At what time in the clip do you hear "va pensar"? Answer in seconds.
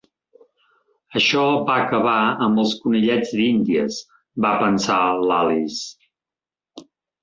4.49-5.01